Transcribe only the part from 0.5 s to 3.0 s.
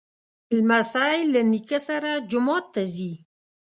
لمسی له نیکه سره جومات ته